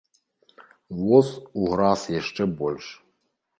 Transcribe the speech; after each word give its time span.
Воз 1.05 1.29
уграз 1.67 2.01
яшчэ 2.19 2.43
больш. 2.65 2.85